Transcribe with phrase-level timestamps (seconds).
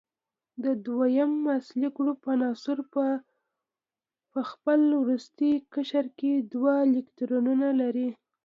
[0.63, 2.77] د دویم اصلي ګروپ عناصر
[4.33, 8.09] په خپل وروستي قشر کې دوه الکترونونه لري.